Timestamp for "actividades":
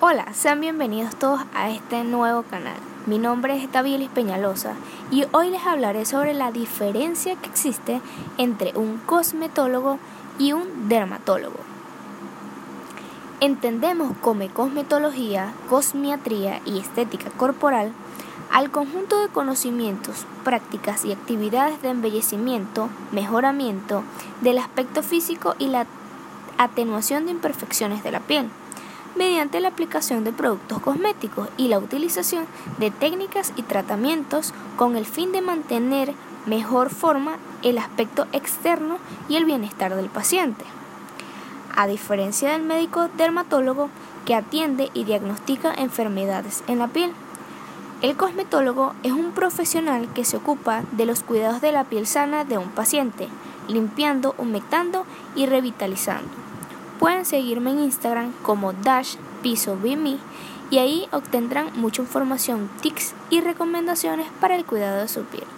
21.10-21.82